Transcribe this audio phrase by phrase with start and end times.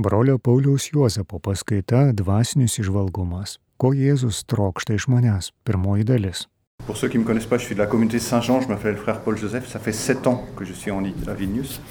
[0.00, 3.58] Brolio Pauliaus Juozapo paskaita Dvasinis išvalgumas.
[3.76, 5.50] Ko Jėzus trokšta iš manęs?
[5.60, 6.46] Pirmoji dalis.
[6.86, 8.96] Pour ceux qui ne me connaissent pas, je suis de la communauté Saint-Jean, je m'appelle
[8.96, 11.82] frère Paul Joseph, ça fait sept ans que je suis en, à Vilnius.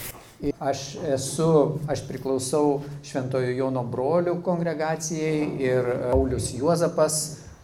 [0.59, 7.19] Aš esu, aš priklausau Šventojo Jono brolių kongregacijai ir Paulius Juozapas,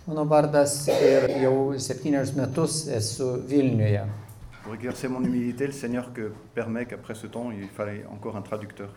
[0.05, 4.05] mano vardas, ir jau septynius metus esu Vilniuje.
[4.63, 8.41] Pour exercer mon humilité, le Seigneur que permet qu'après ce temps, il fallait encore un
[8.41, 8.89] traducteur.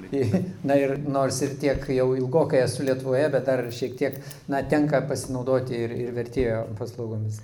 [0.68, 4.18] Na ir nors ir tiek jau ilgokai esu Lietuvoje, bet dar šiek tiek,
[4.48, 7.40] na, tenka pasinaudoti ir, ir vertėjo paslaugomis.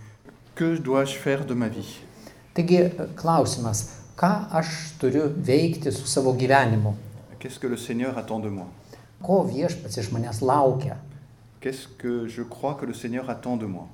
[0.54, 1.86] Que dois-je faire de ma vie
[2.52, 2.82] Taigi
[3.16, 3.86] klausimas,
[4.20, 4.68] ką aš
[5.00, 6.92] turiu veikti su savo gyvenimu?
[7.40, 8.68] Qu'est-ce que le Seigneur attend de moi
[9.22, 10.98] Ko viešpats iš manęs laukia?
[11.60, 13.88] Qu'est-ce que je crois que le Seigneur attend de moi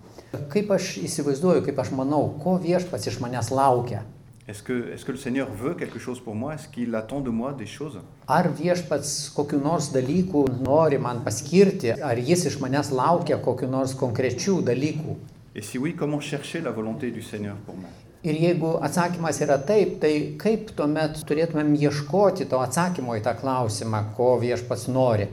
[0.52, 4.02] Kaip aš įsivaizduoju, kaip aš manau, ko viešpats iš manęs laukia?
[4.48, 7.28] Est-ce que, est que le Seigneur veut quelque chose pour moi Est-ce qu'il attend de
[7.28, 12.88] moi des choses Ar viešpats kokiu nors dalyku nori man paskirti, ar jis iš manęs
[12.96, 15.18] laukia kokiu nors konkrečių dalykų?
[15.54, 17.92] Et si oui, comment chercher la volonté du Seigneur pour moi
[18.24, 24.02] Ir jeigu atsakymas yra taip, tai kaip tuomet turėtumėm ieškoti to atsakymo į tą klausimą,
[24.16, 25.28] ko viešpats nori?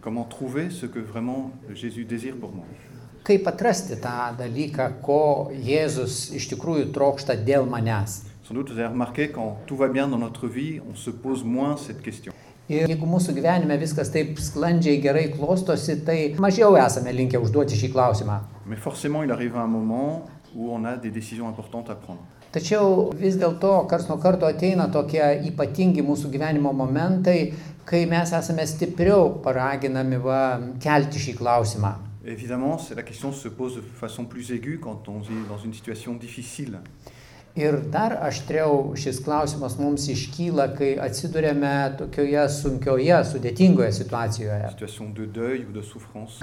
[0.00, 2.64] Comment trouver ce que vraiment Jésus désire pour moi
[3.26, 8.29] Kaip atrasti tą dalyką, ko Jėzus iš tikrųjų trokšta dėl manęs?
[8.50, 11.44] Sans doute, vous avez remarqué, quand tout va bien dans notre vie, on se pose
[11.44, 12.32] moins cette question.
[12.66, 17.90] Ir jeigu mūsų gyvenime viskas taip sklandžiai gerai klostosi, tai mažiau esame linkę užduoti šį
[17.92, 18.40] klausimą.
[18.66, 20.24] Mais forcément, il arrive un moment
[20.56, 22.26] où on a des décisions importantes à prendre.
[22.50, 27.52] Tačiau vis dėlto kars nuo karto ateina tokie ypatingi mūsų gyvenimo momentai,
[27.86, 30.40] kai mes esame stipriau paraginami va,
[30.82, 31.94] kelti šį klausimą.
[32.26, 35.72] Évidemment, c'est la question se pose de façon plus aiguë quand on est dans une
[35.72, 36.80] situation difficile.
[37.58, 44.70] Ir dar aštriau šis klausimas mums iškyla, kai atsidurėme tokioje sunkioje, sudėtingoje situacijoje.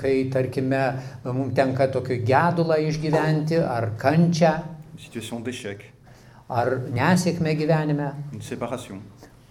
[0.02, 0.81] Kai, tarkime,
[1.23, 4.52] mums tenka tokį gedulą išgyventi, ar kančią,
[6.49, 8.11] ar nesėkmę gyvenime,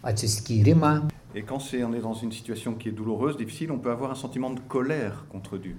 [0.03, 1.09] atsiskyrimą.
[1.35, 4.11] Et quand c'est, on est dans une situation qui est douloureuse, difficile, on peut avoir
[4.11, 5.77] un sentiment de colère contre Dieu.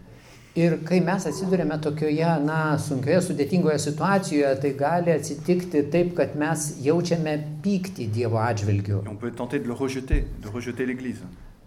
[0.57, 6.63] Ir kai mes atsidurėme tokioje, na, sunkioje, sudėtingoje situacijoje, tai gali atsitikti taip, kad mes
[6.81, 9.03] jaučiame pyktį Dievo atžvilgiu.
[9.05, 11.21] Et on peut être tenté de le rejeter, de rejeter l'Église.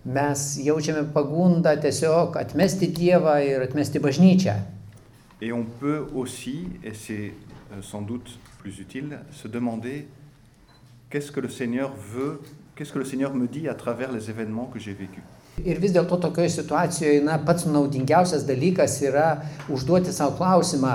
[0.04, 4.56] Mes jaučiame pagundą tiesiog atmesti Dievą ir atmesti bažnyčią.
[5.40, 7.32] Et on peut aussi, et c'est
[7.70, 10.08] euh, sans doute plus utile, se demander
[11.10, 12.40] qu'est-ce que le Seigneur veut,
[12.74, 15.22] qu'est-ce que le Seigneur me dit à travers les événements que j'ai vécus.
[15.64, 19.30] Ir vis dėlto tokioje situacijoje, na, pats naudingiausias dalykas yra
[19.72, 20.94] užduoti savo klausimą,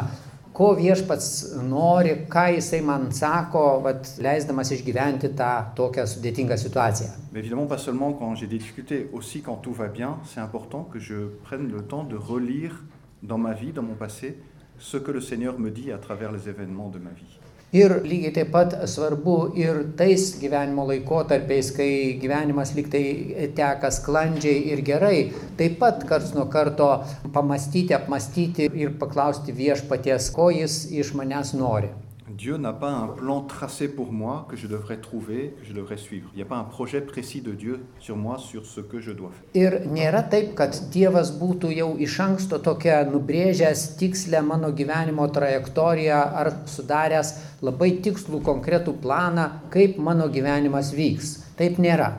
[0.56, 1.28] ko viešpats
[1.68, 7.09] nori, ką jisai man sako, vat, leisdamas išgyventi tą tokią sudėtingą situaciją.
[7.34, 10.84] Mais évidemment, pas seulement quand j'ai des difficultés, aussi quand tout va bien, c'est important
[10.84, 12.84] que je prenne le temps de relire
[13.22, 14.38] dans ma vie, dans mon passé,
[14.80, 17.40] ce que le Seigneur me dit à travers les événements de ma vie.
[17.75, 21.90] Ir lygiai taip pat svarbu ir tais gyvenimo laikotarpiais, kai
[22.22, 25.18] gyvenimas liktai teka sklandžiai ir gerai,
[25.59, 26.90] taip pat karts nuo karto
[27.35, 31.91] pamastyti, apmastyti ir paklausti viešpaties, ko jis iš manęs nori.
[32.28, 35.97] Dieu n'a pas un plan tracé pour moi que je devrais trouver, que je devrais
[35.97, 36.28] suivre.
[36.34, 39.12] Il n'y a pas un projet précis de Dieu sur moi, sur ce que je
[39.12, 39.46] dois faire.
[39.53, 46.18] Ir nėra taip, kad Dievas būtų jau iš anksto tokia nubrėžęs tikslę mano gyvenimo trajektoriją
[46.41, 51.35] ar sudaręs labai tikslų konkretų planą, kaip mano gyvenimas vyks.
[51.62, 52.09] Taip nėra.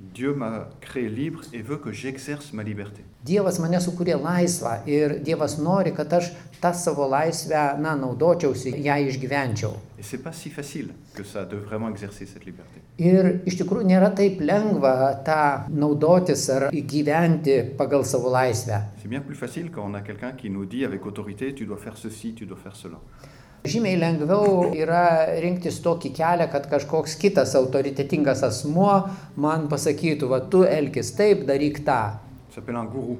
[0.00, 3.04] Dieu m'a créé libre et veut que j'exerce ma liberté.
[3.24, 6.26] Dievas mane sukūrė laisvą ir Dievas nori, kad aš
[6.60, 9.70] tą savo laisvę, na, naudočiausi, ją išgyvenčiau.
[10.04, 10.18] Si
[10.52, 10.92] facile.
[13.00, 14.92] Ir iš tikrųjų nėra taip lengva
[15.24, 15.38] tą
[15.72, 18.82] naudotis ar gyventi pagal savo laisvę.
[19.40, 19.72] Facile
[21.00, 21.68] autorité ceci.
[23.64, 25.04] Žymiai lengviau yra
[25.40, 28.98] rinktis tokį kelią, kad kažkoks kitas autoritetingas asmuo
[29.40, 32.02] man pasakytų, va tu elkis taip, daryk tą.
[32.54, 33.18] S'appelle un gourou.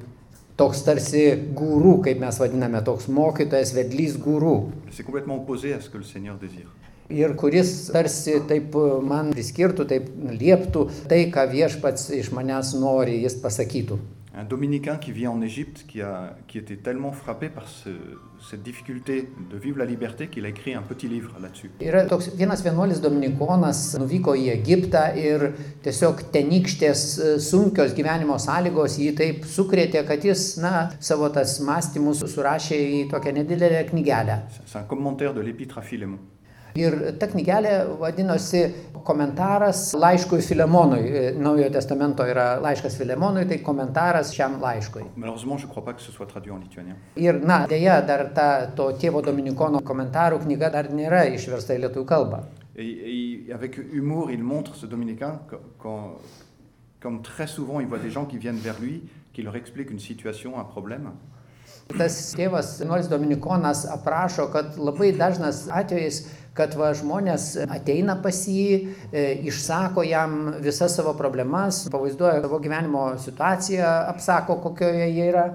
[0.55, 1.25] Toks tarsi
[1.59, 4.53] gūrų, kaip mes vadiname, toks mokytojas, vedlys gūrų.
[4.93, 6.71] C'est complètement opposé à ce que le Seigneur désire.
[7.11, 10.07] Ir kuris tarsi taip man priskirtų, taip
[10.39, 13.99] lieptų tai, ką viešpats iš manęs nori, jis pasakytų.
[14.37, 17.91] Un dominicain qui vit en Égypte, qui, a, qui était tellement frappé par ce-
[18.51, 21.71] cette difficulté de vivre la liberté qu'il a écrit un petit livre là-dessus.
[21.81, 25.45] Yra toks vienas vienuolis Dominikonas, nuvyko į Egiptą ir
[25.87, 32.25] tiesiog tenykštės e, sunkios gyvenimo sąlygos jį taip sukrėtė, kad jis, na, savo tas mąstymus
[32.35, 34.41] surašė į tokią nedidelę knygelę.
[34.51, 36.19] C'est c'est un commentaire de l'épître à Philémon.
[36.75, 38.65] Ir ta knygelė vadinosi
[39.07, 41.03] komentaras laiškui Filemonui.
[41.07, 45.05] E, Naujojo testamento yra laiškas Filemonui, tai komentaras šiam laiškui.
[47.17, 52.07] Ir, na, dėja, dar ta to tėvo Dominikono komentarų knyga dar nėra išversta į lietuvių
[52.11, 52.43] kalbą.
[52.75, 55.39] Et, et avec humour, il montre ce dominicain
[55.79, 56.19] quand-
[57.01, 60.01] comme très souvent il voit des gens qui viennent vers lui, qui leur expliquent une
[60.01, 61.13] situation, un problème.
[61.99, 66.23] Tas tėvas, nors Dominikonas aprašo, kad labai dažnas atvejis,
[66.55, 73.07] kad va, žmonės ateina pas jį, e, išsako jam visas savo problemas, pavaizduoja savo gyvenimo
[73.19, 75.49] situaciją, apsako, kokioje jie yra.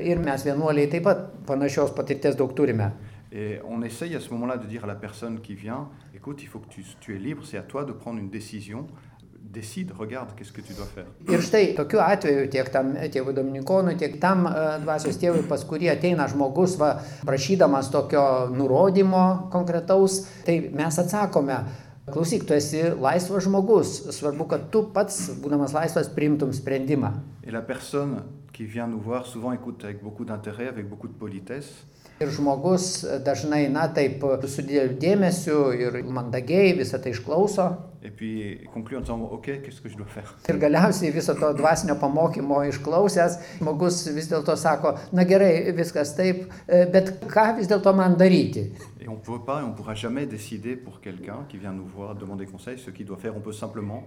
[0.00, 2.92] Ir mes vienuoliai taip pat panašios patirties daug turime.
[3.34, 6.48] Et on essaye à ce moment-là de dire à la personne qui vient, écoute, il
[6.48, 8.86] faut que tu, tu es libre, c'est à toi de prendre une décision.
[9.42, 11.04] Décide, regarde, qu'est-ce que tu dois faire.
[11.28, 15.90] Ir štai tokiu atveju tiek tam tėvui Dominikonui, tiek tam e, dvasios tėvui, pas kurį
[15.92, 16.94] ateina žmogus, va,
[17.28, 18.22] prašydamas tokio
[18.54, 21.58] nurodymo konkretaus, tai mes atsakome,
[22.08, 27.12] klausyk, tu esi laisvas žmogus, svarbu, kad tu pats, būdamas laisvas, priimtum sprendimą.
[27.44, 28.22] Et la personne
[28.52, 31.84] qui vient nous voir souvent écoute avec beaucoup d'intérêt, avec beaucoup de politesse.
[32.22, 32.84] Ir žmogus
[33.26, 37.66] dažnai, na taip, su dideliu dėmesiu ir mandagiai visą tai išklauso.
[40.48, 46.48] Ir galiausiai viso to dvasinio pamokymo išklausęs, žmogus vis dėlto sako, na gerai, viskas taip,
[46.66, 48.64] e, bet ką vis dėlto man daryti?
[49.00, 51.86] Et on ne peut pas on ne pourra jamais décider pour quelqu'un qui vient nous
[51.86, 53.36] voir demander conseil ce qu'il doit faire.
[53.36, 54.04] On peut simplement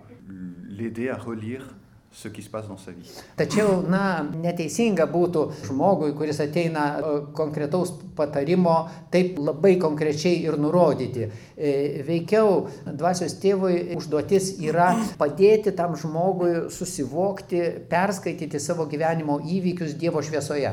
[0.69, 1.75] l'aider à relire
[2.15, 3.09] ce qui se passe dans sa vie.
[3.35, 8.75] Tačiau, na, neteisinga būtų žmogui, kuris ateina e, konkretaus patarimo,
[9.11, 11.27] taip labai konkrečiai ir nurodyti.
[11.57, 11.73] E,
[12.07, 20.71] Veikiau dvasios tėvui užduotis yra padėti tam žmogui susivokti, perskaityti savo gyvenimo įvykius Dievo šviesoje.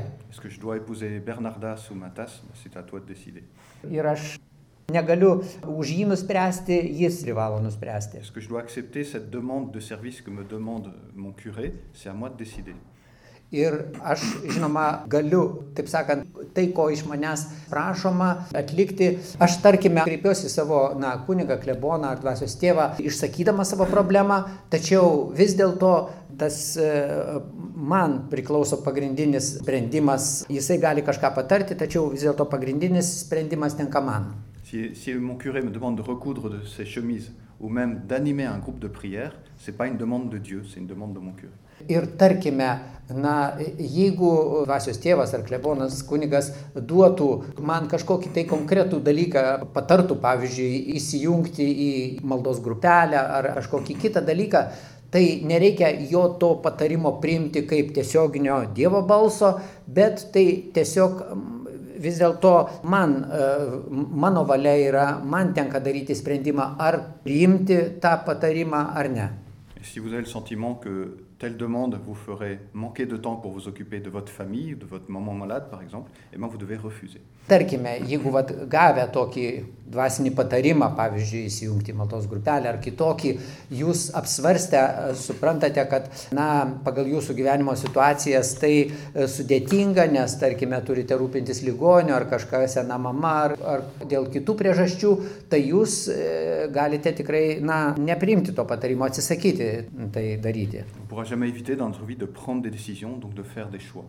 [3.91, 4.39] Ir aš
[4.91, 8.19] negaliu už jį nuspręsti, jis privalo nuspręsti.
[8.19, 12.09] Est-ce que je dois accepter cette demande de service que me demande mon curé C'est
[12.09, 12.75] à moi de décider.
[13.53, 15.43] Ir aš, žinoma, galiu,
[15.77, 16.23] taip sakant,
[16.57, 19.11] tai, ko iš manęs prašoma atlikti.
[19.45, 24.39] Aš, tarkime, kreipiuosi savo, na, kunigą, kleboną ar dvasios tėvą, išsakydama savo problemą,
[24.73, 25.93] tačiau vis dėlto
[26.41, 26.89] tas e,
[27.77, 30.47] man priklauso pagrindinis sprendimas.
[30.49, 34.33] Jisai gali kažką patarti, tačiau vis dėlto pagrindinis sprendimas tenka man.
[34.73, 37.31] Si, si mon curé me demande de recoudre de ses chemises
[37.61, 40.81] ou même d'animer un groupe de prière, ce n'est pas une demande de Dieu, c'est
[40.81, 41.53] une demande de mon curé.
[41.91, 42.79] Ir tarkime,
[43.11, 44.31] na, jeigu
[44.65, 47.29] dvasios tėvas ar klebonas kunigas duotų
[47.61, 49.45] man kažkokį tai konkretų dalyką,
[49.77, 51.93] patartų, pavyzdžiui, įsijungti į
[52.25, 54.67] maldos grupelę ar kažkokį kitą dalyką,
[55.13, 61.27] tai nereikia jo to patarimo priimti kaip tiesioginio Dievo balso, bet tai tiesiog
[62.03, 62.55] vis dėlto
[62.91, 63.51] man, e,
[64.25, 69.29] mano valia yra, man tenka daryti sprendimą, ar priimti tą patarimą ar ne.
[69.83, 70.93] Si vous avez le sentiment que
[71.43, 75.11] telle demande vous ferait manquer de temps pour vous occuper de votre famille, de votre
[75.11, 77.21] maman malade par exemple, eh bien vous devez refuser.
[77.51, 79.47] Tarkime, jeigu vat, gavę tokį
[79.93, 83.33] dvasinį patarimą, pavyzdžiui, įsijungti maldos grupelę ar kitokį,
[83.75, 84.83] jūs apsvarstę,
[85.19, 86.47] suprantate, kad, na,
[86.87, 92.97] pagal jūsų gyvenimo situacijas tai e, sudėtinga, nes, tarkime, turite rūpintis ligoniu ar kažką sena
[93.03, 95.13] mama ar, ar dėl kitų priežasčių,
[95.53, 96.23] tai jūs e,
[96.73, 99.73] galite tikrai, na, nepriimti to patarimo, atsisakyti
[100.15, 100.87] tai daryti.
[100.87, 103.69] On ne pourra jamais éviter dans notre vie de prendre des décisions, donc de faire
[103.71, 104.05] des choix.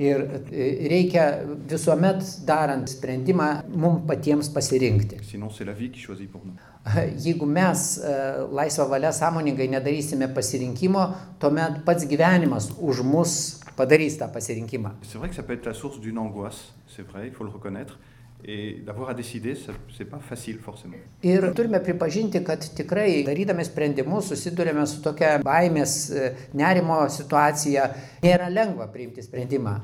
[0.00, 1.24] Ir e, reikia
[1.68, 5.18] visuomet darant sprendimą mums patiems pasirinkti.
[5.22, 6.56] Sinon, c'est la vie qui choisit pour nous.
[7.24, 8.14] Jeigu mes e,
[8.56, 11.02] laisvą valią sąmoningai nedarysime pasirinkimo,
[11.42, 13.34] tuomet pats gyvenimas už mus
[13.76, 14.94] padarys tą pasirinkimą.
[15.02, 17.50] C'est vrai que ça peut être la source d'une angoisse, c'est vrai, il faut le
[17.50, 17.98] reconnaître.
[18.44, 20.96] Et d'avoir à décider, ça- c'est pas facile forcément.
[21.22, 27.90] Ir turime pripažinti, kad tikrai darydami sprendimus susidurėme su tokia baimės, e, nerimo situacija.
[28.22, 29.80] Nėra lengva priimti sprendimą.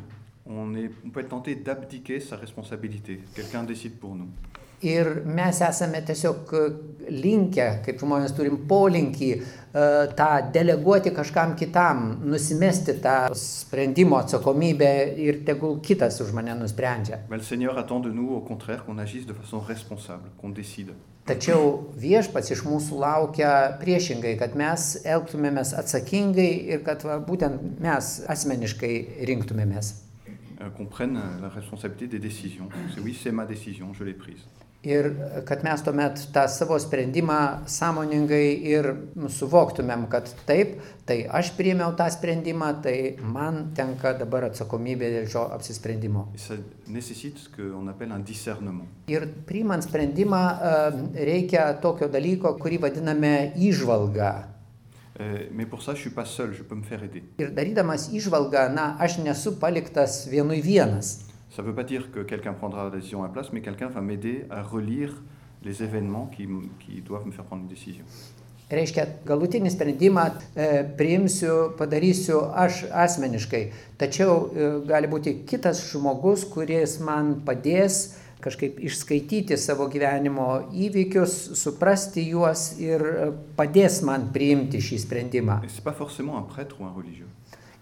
[0.49, 3.21] On, est, on peut être tenté d'abdiquer sa responsabilité.
[3.35, 4.29] Quelqu'un décide pour nous.
[4.85, 6.65] Ir mes esame tiesiog e,
[7.09, 9.85] linkę, kaip žmonės turim polinkį, e,
[10.19, 17.23] tą deleguoti kažkam kitam, nusimesti tą sprendimo atsakomybę ir tegul kitas už mane nusprendžia.
[21.27, 28.19] Tačiau viešpats iš mūsų laukia priešingai, kad mes elgtumėmės atsakingai ir kad va, būtent mes
[28.29, 29.97] asmeniškai rinktumėmės.
[30.61, 32.69] Euh, qu'on prenne la responsabilité des décisions.
[32.95, 34.47] C'est oui, c'est ma décision, je l'ai prise.
[34.87, 35.09] Ir
[35.49, 38.87] kad mes tuomet tą savo sprendimą sąmoningai ir
[39.35, 40.77] suvoktumėm, kad taip,
[41.09, 46.29] tai aš priėmiau tą sprendimą, tai man tenka dabar atsakomybė dėl šio apsisprendimo.
[49.11, 50.75] Ir priimant sprendimą e,
[51.33, 54.35] reikia tokio dalyko, kurį vadiname įžvalga.
[55.19, 57.23] Euh, mais pour ça, je suis pas seul, je peux me faire aider.
[57.41, 61.26] Ir darydamas įžvalgą, na, aš nesu paliktas vienui vienas.
[61.57, 63.87] Ça ne veut pas dire que quelqu'un prendra la décision à la place, mais quelqu'un
[63.87, 65.23] va m'aider à relire
[65.65, 66.47] les événements qui,
[66.81, 68.05] qui doivent me faire prendre une décision.
[68.69, 70.67] Reiškia, galutinį sprendimą e,
[70.99, 73.63] priimsiu, padarysiu aš asmeniškai.
[73.97, 82.27] Tačiau e, gali būti kitas žmogus, kuris man padės kažkaip išskaityti savo gyvenimo įvykius, suprasti
[82.35, 85.63] juos ir e, padės man priimti šį sprendimą.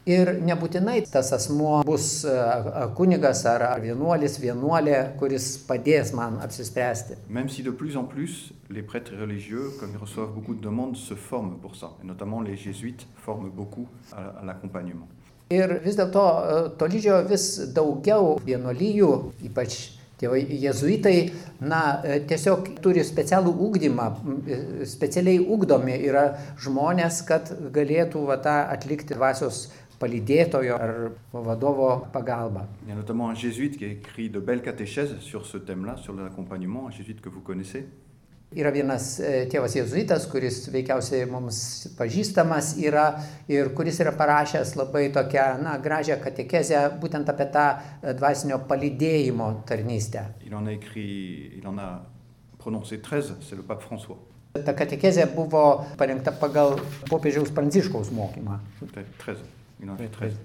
[0.04, 2.26] Ir nebūtinai tas asmuo bus
[2.96, 7.16] kunigas ar vienuolis, vienuolė, kuris padės man apsispręsti.
[7.28, 10.96] Même si de plus en plus, les prêtres religieux, comme ils reçoivent beaucoup de demandes,
[10.96, 11.92] se forment pour ça.
[12.02, 15.08] Et notamment les jésuites forment beaucoup à, à l'accompagnement.
[15.52, 16.22] Ir vis dėlto
[16.80, 17.44] tolydžio vis
[17.76, 19.10] daugiau vienuolyjų,
[19.44, 19.76] ypač
[20.20, 21.18] tėvai jezuitai,
[21.60, 21.80] na,
[22.28, 24.06] tiesiog turi specialų ūkdymą,
[24.46, 24.58] e,
[24.88, 26.24] specialiai ūkdomi yra
[26.64, 29.66] žmonės, kad galėtų va, tą atlikti dvasios
[30.04, 30.94] palydėtojo ar
[31.32, 32.68] vadovo pagalbą.
[32.84, 35.96] Il y a notamment un jésuite qui a écrit de belles catéchèses sur ce thème-là,
[35.96, 37.86] sur l'accompagnement, un jésuite que vous connaissez.
[38.54, 41.56] Yra vienas e, tėvas jezuitas, kuris veikiausiai mums
[41.98, 43.08] pažįstamas yra
[43.50, 49.48] ir kuris yra parašęs labai tokią, na, gražią katekezę būtent apie tą e, dvasinio palydėjimo
[49.66, 50.28] tarnystę.
[50.46, 52.06] Il en a écrit, il en a
[52.58, 54.20] prononcé 13, c'est le pape François.
[54.54, 56.78] Ta katekezė buvo parengta pagal
[57.10, 58.60] popiežiaus pranciškaus mokymą.
[58.78, 59.63] Peut-être 13.
[59.80, 60.40] Il en a Oui, fait 13.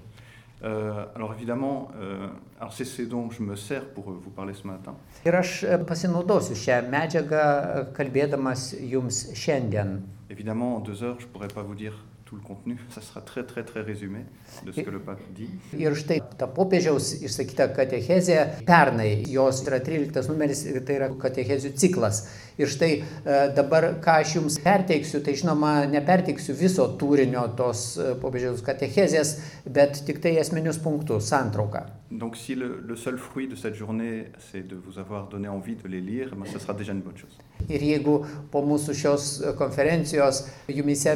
[0.62, 2.28] Euh, alors évidemment, euh,
[2.60, 4.96] alors c'est ce dont je me sers pour euh, vous parler ce matin.
[5.24, 7.44] Ir aš pasinaudosiu šią medžiagą
[7.96, 10.02] kalbėdamas jums šiandien.
[10.30, 11.96] Évidemment, en deux heures, je ne pourrais pas vous dire
[12.26, 12.78] tout le contenu.
[12.90, 14.26] Ça sera très très très résumé
[14.66, 15.48] de ce que le pape dit.
[15.80, 21.72] Ir štai ta popiežiaus išsakyta katechezė pernai, jos yra 13 numeris ir tai yra katechezių
[21.80, 22.26] ciklas.
[22.60, 23.04] Ir štai e,
[23.56, 30.04] dabar, ką aš jums perteiksiu, tai žinoma, neperteiksiu viso turinio tos e, popiežiaus katechezės, bet
[30.08, 31.86] tik tai esminius punktus, santrauką.
[32.12, 35.76] Donc si le, le seul fruit de cette journée, c'est de vous avoir donné envie
[35.76, 37.38] de les lire, ben, ça sera déjà une bonne chose.
[37.70, 38.16] Ir jeigu
[38.50, 39.26] po mūsų šios
[39.60, 41.14] konferencijos jumise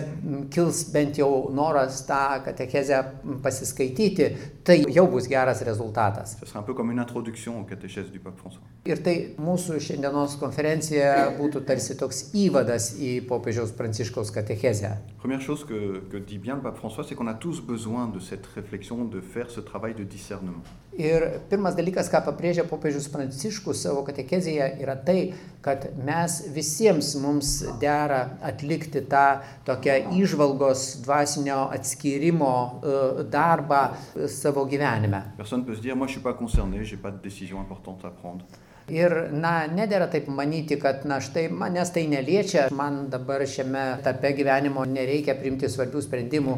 [0.53, 2.99] kils bent jau noras tą katechezę
[3.41, 4.27] pasiskaityti,
[4.63, 6.37] tai jau bus geras rezultatas.
[6.39, 8.61] Ça sera un peu comme une introduction aux catéchèses du pape François.
[8.85, 14.95] Ir tai mūsų šiandienos konferencija būtų tarsi toks įvadas į popiežiaus pranciškaus katechezę.
[15.21, 18.19] Première chose que, que dit bien le pape François, c'est qu'on a tous besoin de
[18.19, 20.63] cette réflexion, de faire ce travail de discernement.
[20.93, 25.33] Ir pirmas dalykas, ką pabrėžia popiežius pranciškus savo katechezėje, yra tai,
[25.65, 34.67] kad mes visiems mums dera atlikti tą tokią išvalgos dvasinio atskyrimo e, darbą e, savo
[34.69, 35.23] gyvenime.
[35.37, 38.05] Personne ne peut se dire, moi je suis pas concerné, j'ai pas de décision importante
[38.05, 38.45] à prendre.
[38.91, 44.33] Ir, na, nedėra taip manyti, kad, na, štai manęs tai neliečia, man dabar šiame etape
[44.35, 46.57] gyvenimo nereikia priimti svarbių sprendimų.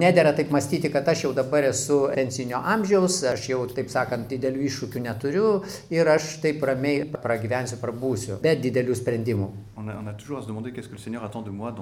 [0.00, 4.62] Nedėra taip mąstyti, kad aš jau dabar esu pensinio amžiaus, aš jau, taip sakant, didelių
[4.64, 5.48] iššūkių neturiu
[5.92, 9.48] ir aš taip ramiai pragyvensiu, prabūsiu, be didelių sprendimų.
[9.76, 11.72] On a, on a demander moi.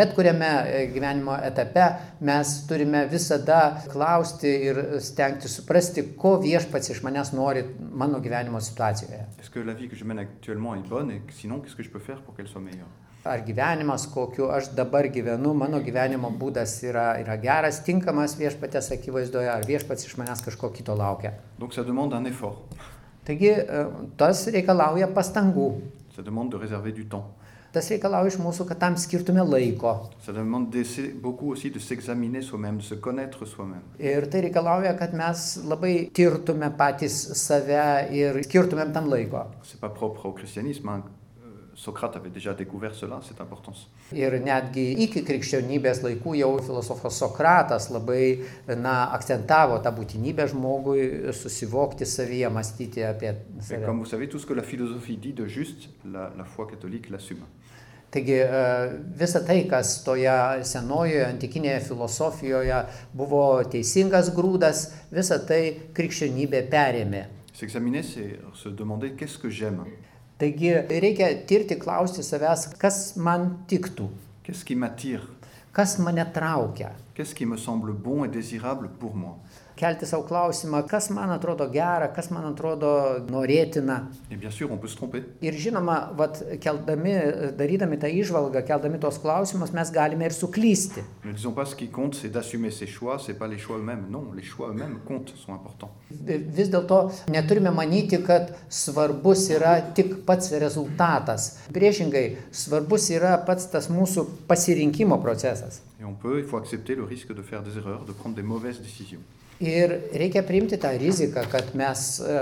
[0.00, 1.86] Bet kuriame e, gyvenimo etape
[2.26, 3.60] mes turime visada
[3.92, 9.28] klausti ir stengti suprasti, ko viešpats iš manęs nori mano gyvenimo situacijoje.
[9.38, 11.90] Est-ce que la vie que je mène actuellement est bonne et sinon, qu'est-ce que je
[11.90, 12.90] peux faire pour qu'elle soit meilleure
[13.24, 19.50] Ar gyvenimas, kokiu aš dabar gyvenu, mano gyvenimo būdas yra, yra geras, tinkamas viešpatės akivaizdoje,
[19.52, 21.34] ar viešpats iš manęs kažko kito laukia.
[21.60, 21.76] Donc
[23.28, 23.84] Taigi e,
[24.16, 25.68] tas reikalauja pastangų.
[26.16, 27.20] de.
[27.76, 29.92] Tas reikalauja iš mūsų, kad tam skirtume laiko.
[34.00, 39.44] Ir tai reikalauja, kad mes labai tirtume patys save ir skirtumėm tam laiko.
[39.62, 40.88] C'est pas propre au christianisme.
[40.88, 41.19] hein.
[41.80, 43.86] Socrate avait déjà découvert cela, cette importance.
[44.12, 48.42] Ir netgi iki krikščionybės laikų jau filosofas Sokratas labai
[48.76, 53.86] na, akcentavo tą būtinybę žmogui susivokti savyje, mąstyti apie Et save.
[53.86, 57.08] comme vous savez, tout ce que la philosophie dit de juste, la, la foi catholique
[57.08, 57.48] l'assume.
[58.10, 62.82] Taigi e, visa tai, kas toje senojoje antikinėje filosofijoje
[63.16, 64.84] buvo teisingas grūdas,
[65.14, 65.62] visa tai
[65.96, 67.24] krikščionybė perėmė.
[67.54, 69.84] S'examiner, c'est se demander qu'est-ce que j'aime,
[70.40, 74.06] Taigi reikia tirti, klausti savęs, kas man tiktų,
[74.42, 75.26] qu'est-ce qui m'attire,
[75.76, 76.94] kas mane traukia,
[77.34, 79.36] qui me semble bon et désirable pour moi.
[79.80, 82.90] Kelti savo klausimą, kas man atrodo gera, kas man atrodo
[83.30, 83.96] norėtina.
[85.40, 87.14] Ir žinoma, vat, keldami,
[87.56, 91.04] darydami tą išvalgą, keldami tos klausimus, mes galime ir suklysti.
[96.60, 97.00] Vis dėlto
[97.32, 101.50] neturime manyti, kad svarbus yra tik pats rezultatas.
[101.72, 105.80] Priešingai, svarbus yra pats tas mūsų pasirinkimo procesas.
[106.00, 108.42] Et on peut, il faut accepter le risque de faire des erreurs, de prendre des
[108.42, 109.20] mauvaises décisions.
[109.60, 112.36] Ir reikia priimti tą riziką, kad mes e,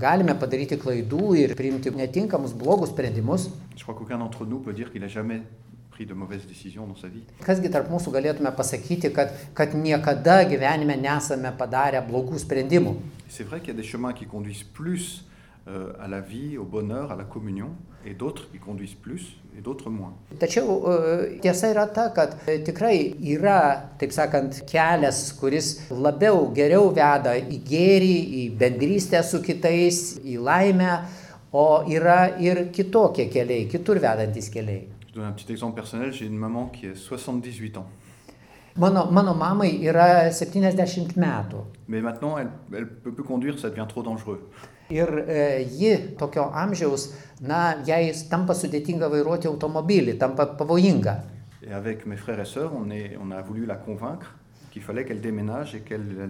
[0.00, 3.50] galime padaryti klaidų ir priimti netinkamus, blogus sprendimus.
[7.44, 12.96] Kasgi tarp mūsų galėtume pasakyti, kad, kad niekada gyvenime nesame padarę blogų sprendimų.
[13.28, 15.22] C'est vrai qu'il y a des chemins qui conduisent plus
[15.98, 17.70] à la vie, au bonheur, à la communion,
[18.04, 20.14] et d'autres qui conduisent plus et d'autres moins.
[20.38, 23.58] Tačiau e, tiesa yra ta, kad e, tikrai yra,
[24.00, 30.94] taip sakant, kelias, kuris labiau, geriau veda į gėrį, į bendrystę su kitais, į laimę,
[31.52, 34.86] o yra ir kitokie keliai, kitur vedantis keliai.
[35.10, 37.86] Je donne un petit exemple personnel, j'ai une maman qui a 78 ans.
[38.76, 41.64] Mano, mano mamai yra 70 metų.
[41.88, 44.40] Mais maintenant, elle ne peut plus conduire, ça devient trop dangereux.
[44.90, 47.10] Ir e, ji tokio amžiaus,
[47.40, 51.16] na, jai tampa sudėtinga vairuoti automobilį, tampa pavojinga.
[51.62, 54.34] Et avec mes frères et sœurs, on, est, on a voulu la convaincre
[54.70, 56.26] qu'il fallait qu'elle déménage et qu'elle euh,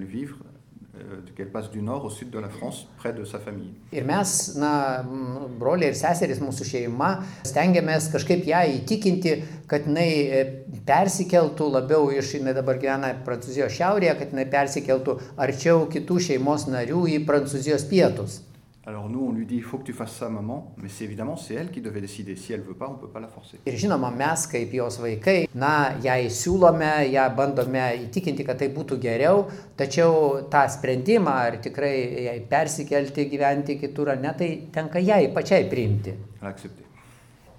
[1.37, 3.73] qu'elle passe du nord au sud de la France, près de sa famille.
[3.93, 5.05] Ir mes, na,
[5.61, 7.11] broliai ir seserys, mūsų šeima,
[7.47, 9.37] stengiamės kažkaip ją įtikinti,
[9.71, 10.43] kad jinai e,
[10.89, 17.07] persikeltų labiau iš, jinai dabar gyvena Prancūzijos šiaurėje, kad jinai persikeltų arčiau kitų šeimos narių
[17.15, 18.41] į Prancūzijos pietus.
[18.87, 21.37] Alors nous, on lui dit, il faut que tu fasses ça, maman, mais c'est évidemment,
[21.37, 22.35] c'est elle qui devait décider.
[22.35, 23.59] Si elle veut pas, on peut pas la forcer.
[23.67, 28.97] Ir žinoma, mes kaip jos vaikai, na, jai siūlome, ją bandome įtikinti, kad tai būtų
[29.03, 29.43] geriau,
[29.77, 31.93] tačiau tą sprendimą, ar tikrai
[32.25, 36.17] jai persikelti, gyventi kitur ar ne, tai tenka jai pačiai priimti.
[36.41, 36.89] Elle a accepté.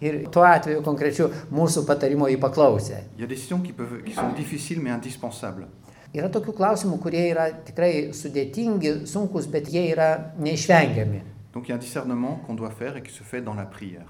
[0.01, 3.03] Ir tuo atveju konkrečiu mūsų patarimo jį paklausė.
[3.13, 5.67] Il y a des décisions qui, peuvent, qui sont difficiles mais indispensables.
[6.11, 11.21] Yra tokių klausimų, kurie yra tikrai sudėtingi, sunkus, bet jie yra neišvengiami.
[11.53, 13.65] Donc il y a un discernement qu'on doit faire et qui se fait dans la
[13.65, 14.07] prière.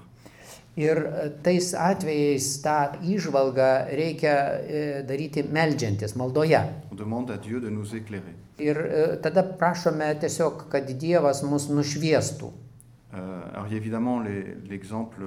[0.76, 6.62] Ir e, tais atvejais tą išvalgą reikia e, daryti meldžiantis, maldoje.
[6.90, 8.34] On demande à Dieu de nous éclairer.
[8.58, 12.50] Ir e, tada prašome tiesiog, kad Dievas mus nušviestų.
[13.12, 14.22] Euh, alors évidemment
[14.70, 15.22] l'exemple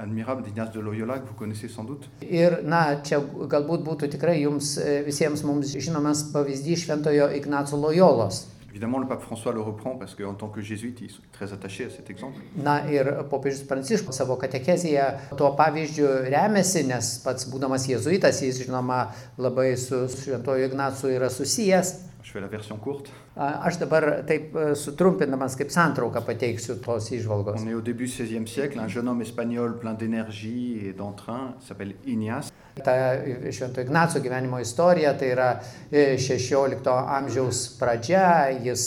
[0.00, 2.08] admirable d'Ignace de Loyola que vous connaissez sans doute.
[2.24, 8.46] Ir, na, čia galbūt būtų tikrai jums e, visiems mums žinomas pavyzdys Šventojo Ignaco Lojolos.
[8.70, 11.86] Évidemment, le pape François le reprend parce qu'en tant que jésuite, il est très attaché
[11.86, 12.38] à cet exemple.
[12.56, 19.08] Na ir popiežius Pranciškus savo katekeziją tuo pavyzdžiu remiasi, nes pats būdamas jėzuitas, jis žinoma
[19.42, 22.09] labai su Šventojo Ignacu yra susijęs.
[22.22, 23.10] Je fais la version courte.
[23.36, 27.62] A, Aš dabar taip e, sutrumpinamas kaip santrauką pateiksiu tos išvalgos.
[27.62, 31.54] On est au début du XVIe siècle, un jeune homme espagnol plein d'énergie et d'entrain
[31.60, 32.52] s'appelle Ignace.
[32.84, 33.16] Ta
[33.50, 35.48] Švento Ignaco gyvenimo istorija tai yra
[35.90, 38.84] e, 16 amžiaus pradžia, jis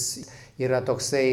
[0.62, 1.28] yra toksai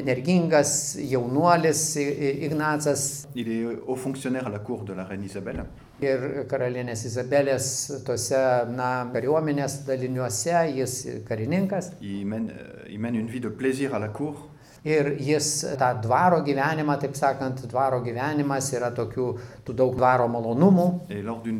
[0.00, 5.64] energingas jaunuolis Ignacas Il est haut fonctionnaire à la cour de la reine Isabelle.
[6.02, 7.68] Ir karalienės Izabelės
[8.06, 8.40] tose,
[8.76, 10.96] na, kariuomenės daliniuose, jis
[11.28, 11.92] karininkas.
[12.00, 12.52] Il mène,
[12.90, 14.48] il mène une vie de plaisir à la cour.
[14.86, 19.26] Ir jis tą dvaro gyvenimą, taip sakant, dvaro gyvenimas yra tokių,
[19.66, 20.86] tų daug dvaro malonumų.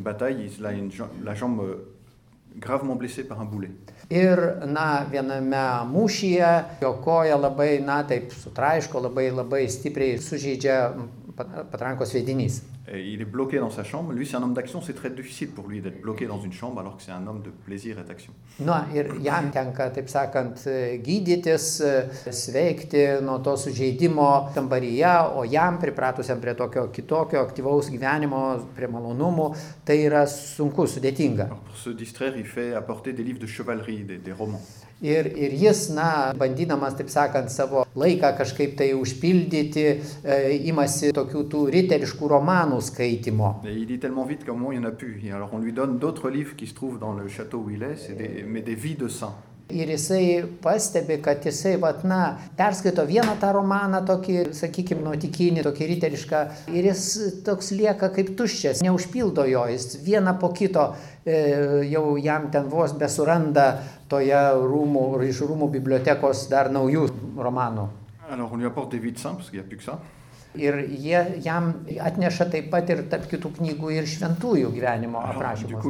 [0.05, 1.67] Bataille, la jambe
[2.61, 3.71] gravement blessée par un boulet.
[4.11, 4.39] Ir,
[4.71, 6.53] na, viename mūšyje
[6.85, 10.79] jo koja labai, na, taip sutraiško, labai, labai stipriai sužeidžia
[11.35, 12.63] pat- patrankos sviedinys.
[12.93, 14.13] Et il est bloqué dans sa chambre.
[14.13, 14.81] Lui, c'est un homme d'action.
[14.81, 17.43] C'est très difficile pour lui d'être bloqué dans une chambre alors que c'est un homme
[17.43, 18.33] de plaisir et d'action.
[18.61, 20.55] Na, ir jam tenka, taip sakant,
[21.03, 21.67] gydytis,
[22.31, 28.45] sveikti nuo to sužeidimo kambaryje, o jam pripratusiam prie tokio kitokio aktyvaus gyvenimo,
[28.79, 29.51] prie malonumų,
[29.85, 31.51] tai yra sunku, sudėtinga.
[31.51, 34.63] Alors, pour se distraire, il fait apporter des livres de chevalerie, des, des romans.
[35.05, 39.85] Ir, ir jis, na, bandydamas, taip sakant, savo laiką kažkaip tai užpildyti,
[40.25, 40.37] e,
[40.71, 43.51] imasi tokių tų riteriškų romanų skaitimo.
[43.69, 45.21] Il lit tellement vite qu'à un moment, il n'y en a plus.
[45.23, 47.83] Et alors, on lui donne d'autres livres qui se trouvent dans le château où il
[47.83, 49.35] est, c'est des, mais des vies de saints.
[49.75, 55.89] Ir jisai pastebi, kad jisai, vat, na, perskaito vieną tą romaną, tokį, sakykime, nuotikinį, tokį
[55.91, 57.07] riterišką, ir jis
[57.47, 60.93] toks lieka kaip tuščias, neužpildo jo, jis vieną po kito
[61.27, 63.67] e, jau jam ten vos besuranda
[64.07, 67.89] toje rūmų, iš rūmų bibliotekos dar naujų romanų.
[68.31, 69.99] Alors, on lui apporte des vies de saints, parce qu'il n'y a plus que ça.
[70.61, 75.83] Ir jie jam atneša taip pat ir tarp kitų knygų ir šventųjų gyvenimo du aprašymus.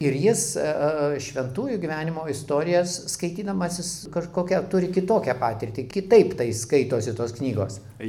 [0.00, 7.12] Ir jis e, e, šventųjų gyvenimo istorijas skaitydamasis kažkokią turi kitokią patirtį, kitaip tai skaitosi
[7.18, 7.80] tos knygos.
[8.00, 8.06] Euh,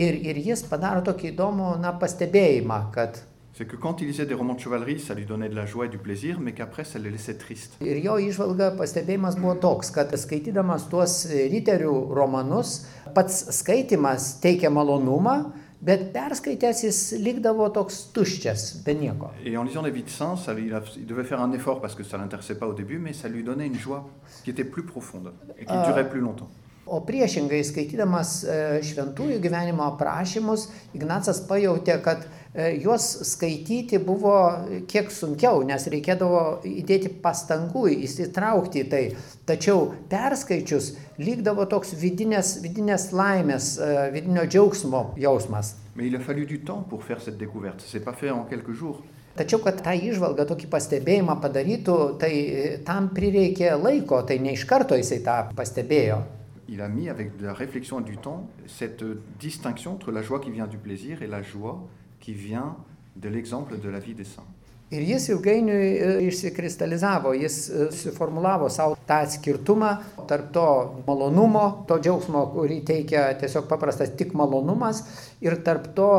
[0.00, 3.20] Ir, ir jis padaro tokį įdomų na, pastebėjimą, kad
[3.60, 5.84] c'est que quand il lisait des romans de chevalerie, ça lui donnait de la joie
[5.84, 7.74] et du plaisir, mais qu'après, ça le laissait triste.
[7.84, 15.34] ir jo išvalga pastebėjimas buvo toks, kad skaitydamas tuos riterių romanus, pats skaitimas teikia malonumą,
[15.84, 19.28] bet perskaitęs jis likdavo toks tuščias, be nieko.
[19.44, 21.82] Et en lisant les vies de saints, ça, il, a- il devait faire un effort
[21.82, 24.08] parce que ça l'intéressait pas au début, mais ça lui donnait une joie
[24.42, 26.48] qui était plus profonde et qui durait plus longtemps.
[26.90, 30.64] O priešingai, skaitydamas e, šventųjų gyvenimo aprašymus,
[30.96, 34.34] Ignacas pajutė, kad e, juos skaityti buvo
[34.90, 39.02] kiek sunkiau, nes reikėdavo įdėti pastangų, įsitraukti į tai.
[39.46, 45.76] Tačiau perskaičius lygdavo toks vidinės, vidinės laimės, e, vidinio džiaugsmo jausmas.
[45.94, 47.82] Mais il a fallu du temps pour faire cette découverte.
[47.86, 49.02] C'est pas fait en quelques jours.
[49.36, 54.66] Tačiau, kad tą išvalgą, tokį pastebėjimą padarytų, tai e, tam prireikė laiko, tai ne iš
[54.66, 56.18] karto jisai tą pastebėjo.
[56.68, 59.02] Il a mis avec de la réflexion et du temps cette
[59.40, 61.80] distinction entre la joie qui vient du plaisir et la joie
[62.20, 62.76] qui vient
[63.16, 64.46] de l'exemple de la vie des saints.
[64.90, 69.90] Ir jis ilgainiui e, išsikristalizavo, jis e, suformulavo savo tą skirtumą
[70.26, 70.64] tarp to
[71.06, 75.04] malonumo, to džiaugsmo, kurį teikia tiesiog paprastas tik malonumas,
[75.40, 76.10] ir tarp to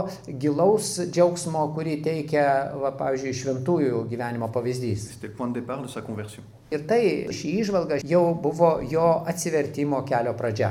[0.42, 2.46] gilaus džiaugsmo, kurį teikia,
[2.82, 5.12] va, pavyzdžiui, šventųjų gyvenimo pavyzdys.
[6.72, 7.02] Ir tai
[7.36, 10.70] ši išvalga jau buvo jo atsivertimo kelio pradžia.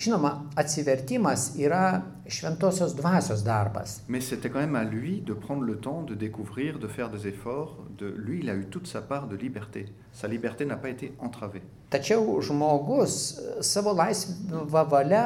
[0.00, 0.30] Žinoma,
[0.62, 1.82] atsivertimas yra
[2.30, 4.02] šventosios dvasios darbas.
[4.08, 7.26] Mais c'était quand même à lui de prendre le temps de découvrir, de faire des
[7.26, 7.76] efforts.
[7.98, 8.06] De...
[8.06, 9.86] Lui, il a eu toute sa part de liberté.
[10.12, 11.62] Sa liberté n'a pas été entravée.
[11.90, 15.24] Tačiau žmogus e, savo laisvą valią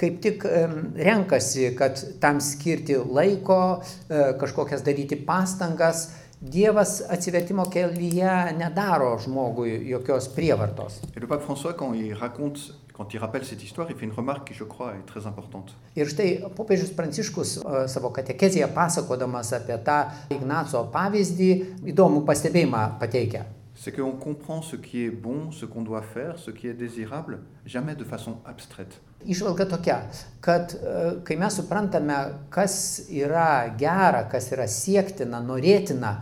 [0.00, 6.08] kaip tik em, renkasi, kad tam skirti laiko, e, kažkokias daryti pastangas.
[6.44, 11.00] Dievas atsivertimo kelyje nedaro žmogui jokios prievartos.
[11.16, 14.12] Et le pape François, quand il raconte, quand il rappelle cette histoire, il fait une
[14.12, 15.72] remarque qui, je crois, est très importante.
[15.96, 20.02] Ir štai popiežius Pranciškus e, savo katekezėje pasakodamas apie tą
[20.36, 21.50] Ignaco pavyzdį
[21.94, 23.46] įdomų pastebėjimą pateikia.
[23.76, 27.40] C'est qu'on comprend ce qui est bon, ce qu'on doit faire, ce qui est désirable,
[27.66, 29.00] jamais de façon abstraite.
[29.26, 29.98] Išvalga tokia,
[30.44, 32.16] kad e, kai mes suprantame,
[32.52, 32.74] kas
[33.08, 36.18] yra gera, kas yra siektina, norėtina,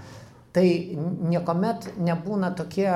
[0.53, 0.67] tai
[1.33, 2.91] niekuomet nebūna tokie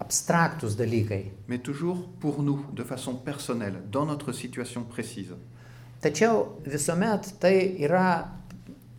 [0.00, 1.32] abstraktus dalykai.
[1.48, 5.34] mais toujours pour nous, de façon personnelle, dans notre situation précise.
[6.00, 8.39] Tačiau visuomet tai yra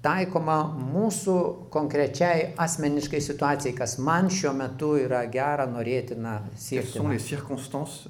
[0.02, 0.58] taikoma
[0.94, 1.36] mūsų
[1.74, 7.04] konkrečiai asmeniškai situacijai, kas man šiuo metu yra gera, norėtina, siektina.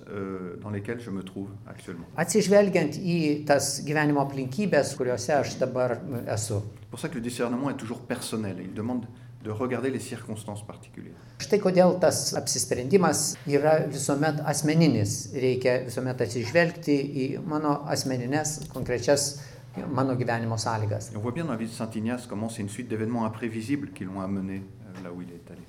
[0.08, 0.56] euh,
[2.24, 3.18] Atsižvelgiant į
[3.50, 5.98] tas gyvenimo aplinkybės, kuriuose aš dabar
[6.32, 6.62] esu.
[9.44, 11.18] De regarder les circonstances particulières.
[11.42, 15.32] Štai kodėl tas apsisprendimas yra visuomet asmeninis.
[15.34, 19.40] Reikia visuomet atsižvelgti į mano asmeninės, konkrečias
[19.94, 21.12] mano gyvenimo sąlygas.
[21.16, 23.90] On voit bien dans la vie de Saint Ignace comment c'est une suite d'événements imprévisibles
[23.94, 25.62] qui l'ont amené euh, là où il est allé.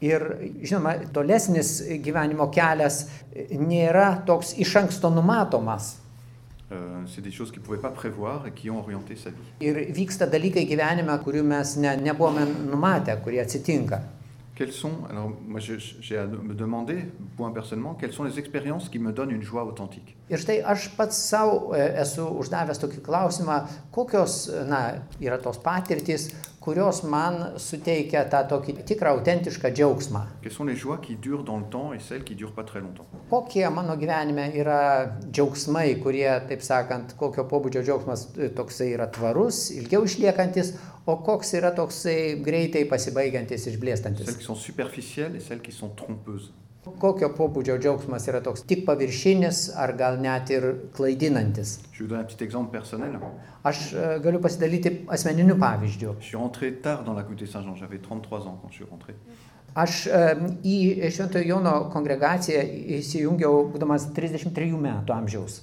[0.00, 0.22] Ir
[0.64, 3.02] žinoma, tolesnis gyvenimo kelias
[3.52, 5.98] nėra toks iš anksto numatomas.
[6.72, 9.50] Euh, c'est des choses qu'il ne pouvait pas prévoir et qui ont orienté sa vie.
[9.60, 14.00] Ir vyksta dalykai gyvenime, kurių mes ne, nebuvome numatę, kurie atsitinka.
[14.60, 17.06] Quelles sont, alors moi j'ai à me demander,
[17.38, 20.84] point personnellement, quelles sont les expériences qui me donnent une joie authentique Ir štai aš
[20.94, 23.56] pats savo esu uždavęs tokį klausimą,
[23.90, 26.28] kokios na, yra tos patirtys,
[26.62, 30.22] kurios man suteikia tą tokį tikrą autentišką džiaugsmą.
[30.44, 32.78] Quelles sont les joies qui durent dans le temps et celles qui durent pas très
[32.80, 39.10] longtemps Kokie mano gyvenime yra džiaugsmai, kurie, taip sakant, kokio pobūdžio džiaugsmas e, toksai yra
[39.10, 40.76] tvarus, ilgiau išliekantis,
[41.10, 44.36] o koks yra toksai greitai pasibaigiantis, Celles išblėstantis.
[44.36, 46.52] qui sont superficielles et celles qui sont trompeuses.
[46.98, 50.64] Kokio pobūdžio džiaugsmas yra toks tik paviršinis ar gal net ir
[50.96, 51.74] klaidinantis.
[53.62, 56.14] Aš e, galiu pasidalyti asmeniniu pavyzdžiu.
[56.20, 59.12] Je suis rentré tard dans la communauté Saint-Jean, j'avais 33 ans quand je suis rentré.
[59.76, 60.22] Aš e,
[60.64, 62.62] į Šventojo Jono kongregaciją
[62.96, 65.60] įsijungiau būdamas 33 metų amžiaus.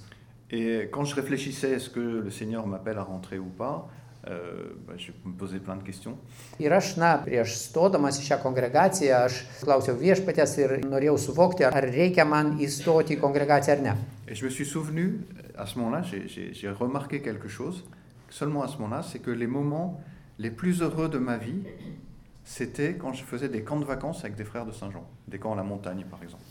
[0.51, 3.89] Et quand je réfléchissais, est-ce que le Seigneur m'appelle à rentrer ou pas,
[4.27, 6.17] euh, bah, je me posais plein de questions.
[6.59, 11.79] Ir aš, na, prieš stodamas į šią kongregaciją, aš klausiau viešpatės ir norėjau suvokti, ar
[11.83, 13.95] reikia man įstoti į kongregaciją ar ne.
[14.27, 15.21] Et je me suis souvenu,
[15.57, 17.83] à ce moment-là, j'ai- remarqué quelque chose,
[18.29, 20.01] seulement à ce moment-là, c'est que les moments
[20.39, 21.63] les plus heureux de ma vie,
[22.43, 25.53] c'était quand je faisais des camps de vacances avec des frères de Saint-Jean, des camps
[25.53, 26.43] à la montagne par exemple.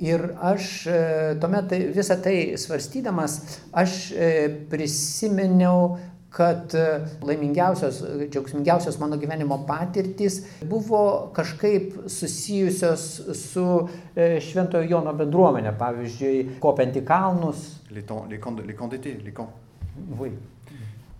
[0.00, 0.98] Ir aš e,
[1.38, 3.36] tuomet visą tai svarstydamas,
[3.72, 5.98] aš e, prisiminiau,
[6.34, 6.84] kad e,
[7.22, 13.04] laimingiausios, e, džiaugsmingiausios mano gyvenimo patirtys buvo kažkaip susijusios
[13.38, 13.66] su
[14.16, 17.68] e, Šventojo Jono bendruomenė, pavyzdžiui, kopiant į kalnus.
[17.94, 19.52] Les, temps- les camps de- les camps d'été, les camps.
[20.18, 20.32] Vai.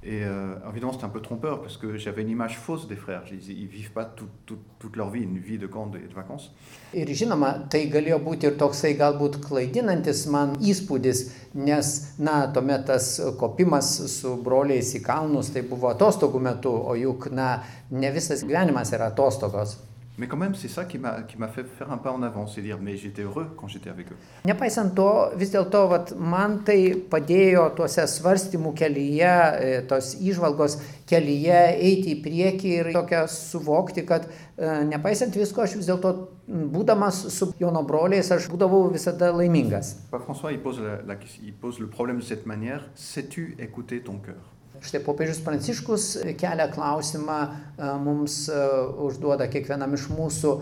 [0.07, 3.23] Et euh, évidemment, c'était un peu trompeur parce que j'avais une image fausse des frères.
[3.33, 6.13] Ils, ils vivent pas tout- tout- toute leur vie une vie de camp et de
[6.15, 6.51] vacances.
[6.93, 11.23] Ir žinoma, tai galėjo būti ir toksai galbūt klaidinantis man įspūdis,
[11.55, 13.09] nes, na, tuomet tas
[13.41, 18.93] kopimas su broliais į kalnus tai buvo atostogų metu, o juk, na, ne visas gyvenimas
[18.93, 19.79] yra atostogos.
[20.17, 22.47] Mais quand même, c'est ça qui m'a qui m'a fait faire un pas en avant,
[22.47, 24.17] c'est dire, mais j'étais heureux quand j'étais avec eux.
[24.47, 30.79] Nepaisant to, vis dėlto, vat, man tai padėjo tuose svarstymų kelyje, e, tos įžvalgos
[31.11, 36.15] kelyje eiti į priekį ir tokia suvokti, kad e, nepaisant visko, aš vis dėlto,
[36.47, 39.97] m, būdamas su Jono broliais, aš būdavau visada laimingas.
[40.15, 42.87] Pape François, il pose, la- la- il pose le problème de cette manière.
[42.95, 46.05] Sais-tu écouter ton cœur Štai popiežius Pranciškus
[46.41, 48.59] kelia klausimą, e, mums e,
[49.07, 50.55] užduoda kiekvienam iš mūsų,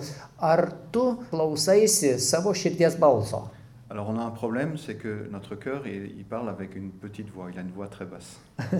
[0.44, 3.46] ar tu klausaisi savo širdies balso?
[3.92, 7.28] Alors on a un problème, c'est que notre cœur, il, il parle avec une petite
[7.28, 8.40] voix, il a une voix très basse.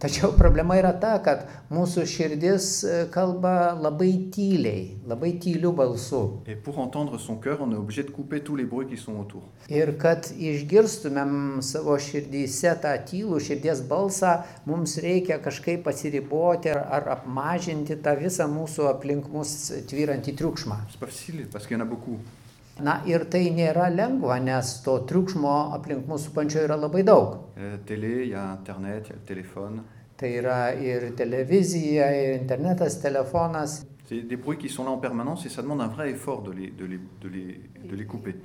[0.00, 1.42] Tačiau problema yra ta, kad
[1.72, 6.22] mūsų širdis e, kalba labai tyliai, labai tyliu balsu.
[6.46, 9.20] Et pour entendre son cœur, on est obligé de couper tous les bruits qui sont
[9.20, 9.44] autour.
[9.68, 17.12] Ir kad išgirstumėm savo širdyse tą tylų širdies balsą, mums reikia kažkaip atsiriboti ar, ar
[17.18, 19.52] apmažinti tą visą mūsų aplink mus
[19.92, 20.80] tvyrantį triukšmą.
[20.88, 22.20] C'est pas facile parce qu'il y en a beaucoup.
[22.76, 27.38] Na ir tai nėra lengva, nes to triukšmo aplink mūsų pančio yra labai daug.
[27.56, 29.80] Y a Internet, téléphone.
[30.16, 33.86] Tai yra ir televizija, ir internetas, telefonas.
[34.08, 36.52] C'est des bruits qui sont là en permanence et ça demande un vrai effort de
[36.52, 38.36] les, de les, de les, de les couper.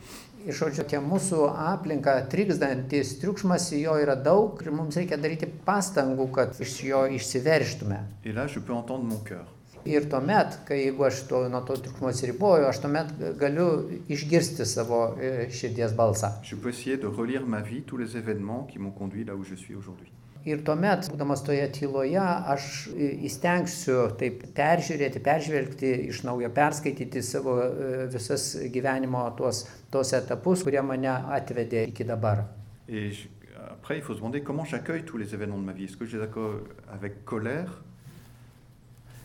[0.48, 6.32] Iš žodžio, tie mūsų aplinka trikdantis triukšmas, jo yra daug ir mums reikia daryti pastangų,
[6.34, 8.00] kad iš jo išsiverštume.
[8.26, 9.46] Et là, je peux entendre mon cœur.
[9.86, 13.68] Ir tuomet, kai jeigu aš to, nuo to triukšmo atsiriboju, aš tuomet galiu
[14.14, 16.36] išgirsti savo e, širdies balsą.
[20.42, 27.60] Ir tuomet, būdamas toje tyloje, aš e, įstengsiu taip peržiūrėti, peržvelgti, iš naujo perskaityti savo
[27.62, 32.46] e, visas gyvenimo tuos, tuos etapus, kurie mane atvedė iki dabar.
[32.88, 33.14] Et
[33.70, 35.86] après, il faut se demander comment j'accueille tous les événements de ma vie.
[35.86, 37.84] Est-ce que je les accueille avec colère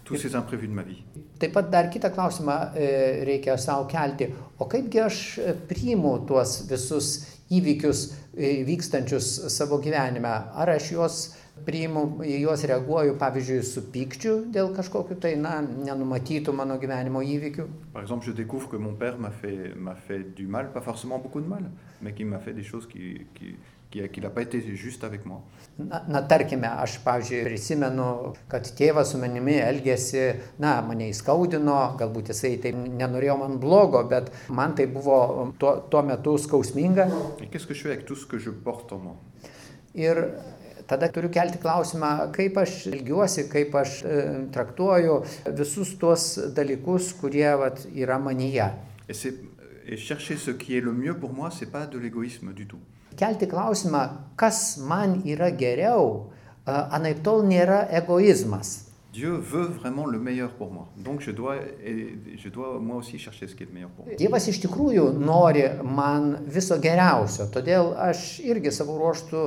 [0.06, 1.02] Tous ces imprévus de ma vie.
[1.38, 4.28] Taip pat dar kitą klausimą e, reikia savo kelti.
[4.62, 7.08] O kaipgi aš e, priimu tuos visus
[7.52, 8.04] įvykius
[8.38, 10.30] e, vykstančius savo gyvenime?
[10.54, 11.18] Ar aš juos
[11.66, 17.66] priimu, į juos reaguoju, pavyzdžiui, su pykčiu dėl kažkokiu tai, na, nenumatytų mano gyvenimo įvykių?
[17.92, 21.18] Par exemple, je découvre que mon père m'a fait, m'a fait du mal, pas forcément
[21.18, 21.64] beaucoup de mal,
[22.00, 23.56] mais qu'il m'a fait des choses qui, qui, qui-
[23.90, 25.42] qu'il n'a pas été juste avec moi.
[25.78, 28.06] Na, na tarkime, aš, pavyzdžiui, prisimenu,
[28.48, 30.22] kad tėvas su manimi elgėsi,
[30.62, 35.18] na, mane įskaudino, galbūt jisai taip nenorėjo man blogo, bet man tai buvo
[35.60, 37.08] tuo, tuo metu skausminga.
[37.42, 39.16] Et qu'est-ce que je fais avec tout ce que je porte en moi
[39.94, 40.16] Ir
[40.88, 44.18] tada turiu kelti klausimą, kaip aš ilgiuosi, kaip aš e,
[44.52, 45.20] traktuoju
[45.56, 48.72] visus tuos dalykus, kurie vat, yra manyje.
[49.08, 49.34] et,
[49.86, 52.80] et chercher ce qui est le mieux pour moi, c'est pas de l'égoïsme du tout.
[53.16, 54.02] Kelti klausimą,
[54.36, 56.32] kas man yra geriau,
[56.66, 58.82] anaip tol nėra egoizmas.
[59.16, 60.88] Dieu veut vraiment le meilleur pour moi.
[60.94, 61.56] Donc je dois,
[62.36, 64.12] je dois moi aussi chercher ce qui est le meilleur pour moi.
[64.20, 69.46] Dievas iš tikrųjų nori man viso geriausio, todėl aš irgi savo ruoštų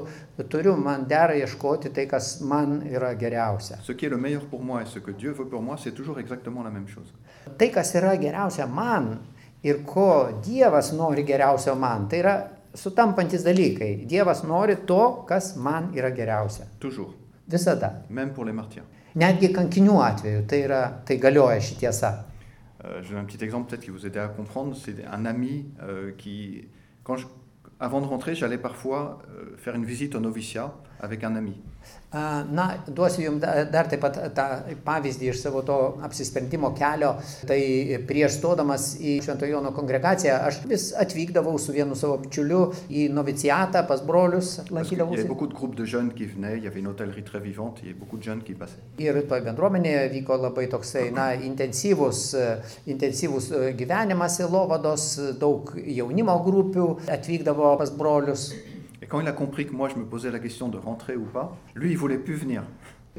[0.50, 3.78] turiu man dera ieškoti tai, kas man yra geriausia.
[3.86, 5.94] Ce qui est le meilleur pour moi et ce que Dieu veut pour moi, c'est
[5.94, 7.14] toujours exactement la même chose.
[7.56, 9.20] Tai, kas yra geriausia man
[9.62, 12.40] ir ko Dievas nori geriausio man, tai yra
[12.76, 14.06] sutampantis dalykai.
[14.06, 16.66] Dievas nori to, kas man yra geriausia.
[16.80, 17.14] Toujours.
[17.48, 18.04] Visada.
[18.10, 18.84] Même pour les martyrs.
[19.16, 22.26] Netgi kankinių atveju tai, yra, tai galioja ši tiesa.
[22.86, 24.76] Euh, J'ai un petit exemple peut-être qui vous aider à comprendre.
[24.76, 26.68] C'est un ami euh, qui,
[27.04, 27.26] quand je-
[27.80, 31.56] avant de rentrer, j'allais parfois euh, faire une visite au noviciat avec un ami.
[32.12, 34.46] Na, duosiu Jums da- dar taip pat tą
[34.86, 37.12] pavyzdį iš savo to apsisprendimo kelio.
[37.46, 37.58] Tai
[38.10, 43.84] prieš stodamas į Šventojo Jono kongregaciją, aš vis atvykdavau su vienu savo bičiuliu į novicijatą
[43.88, 45.28] pas brolius, lankydavausi.
[45.28, 47.90] beaucoup de groupes de jeunes qui venaient, il y avait une hôtellerie très vivante, il
[47.90, 48.82] y avait beaucoup de jeunes qui passaient.
[48.98, 52.34] Ir toje bendruomenėje vyko labai toksai, na, intensyvus,
[52.88, 58.50] intensyvus e, gyvenimas Ilovados, e, daug jaunimo grupių atvykdavo pas brolius.
[59.02, 61.24] Et quand il a compris que moi je me posais la question de rentrer ou
[61.26, 62.64] pas, lui il voulait plus venir.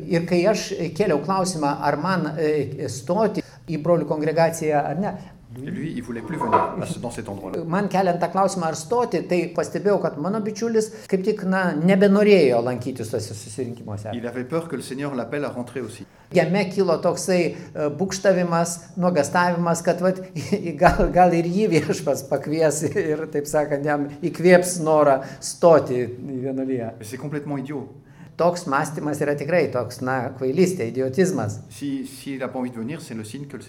[0.00, 5.10] Ir kai aš kėliau klausimą, ar man e, stoti, į brolių kongregaciją ar ne.
[5.56, 7.64] Et lui, il voulait plus venir à ce- dans cet endroit-là.
[7.66, 12.62] Man keliant tą klausimą ar stoti, tai pastebėjau, kad mano bičiulis kaip tik, na, nebenorėjo
[12.62, 14.10] lankytis tose susirinkimuose.
[14.14, 16.06] Il avait peur que le Seigneur l'appelle à rentrer aussi.
[16.30, 20.20] Jame kilo toksai e, būkštavimas, nuogastavimas, kad vat,
[20.82, 26.92] gal, gal ir jį viešpas pakvies ir, taip sakant, jam įkvėps norą stoti į vienuolyje.
[27.02, 27.90] C'est complètement idiot.
[28.38, 31.58] Toks mąstymas yra tikrai toks, na, kvailystė, idiotizmas.
[31.76, 32.06] Si-
[32.38, 32.48] de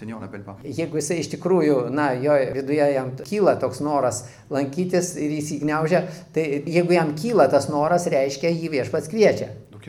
[0.00, 0.14] venir,
[0.46, 0.62] pas.
[0.64, 4.22] Jeigu jisai iš tikrųjų, na, jo viduje jam kyla toks noras
[4.54, 9.50] lankytis ir jis įgniaužia, tai jeigu jam kyla tas noras, reiškia jį viešpats kviečia.
[9.74, 9.84] Donc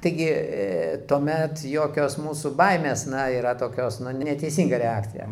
[0.00, 5.28] Taigi e, tuomet jokios mūsų baimės, na, yra tokios, na, neteisinga reakcija.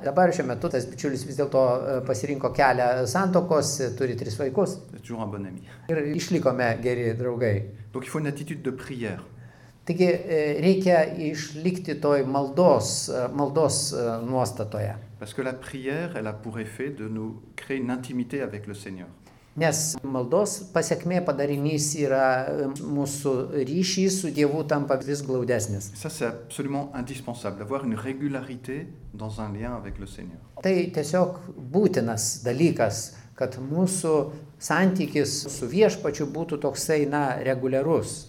[0.00, 4.78] Dabar šiuo metu tas bičiulis vis dėlto e, pasirinko kelią santokos, e, turi tris vaikus
[5.10, 5.66] bon ami.
[5.90, 7.56] ir išlikome geri draugai.
[7.92, 8.06] Donc.
[9.84, 10.08] Taigi
[10.62, 13.92] reikia išlikti toj maldos, maldos
[14.22, 14.94] nuostatoje.
[15.18, 18.72] Parce que la prière, elle a pour effet de nous créer une intimité avec le
[18.72, 19.08] Seigneur.
[19.58, 23.32] Nes maldos pasiekmė padarinys yra e, mūsų
[23.66, 25.90] ryšys su Dievu tampa vis glaudesnis.
[25.92, 30.38] Et ça, c'est absolument indispensable, d'avoir une régularité dans un lien avec le Seigneur.
[30.62, 31.40] Tai tiesiog
[31.72, 34.14] būtinas dalykas, kad mūsų
[34.60, 38.28] santykis su viešpačiu būtų toksai, na, reguliarus,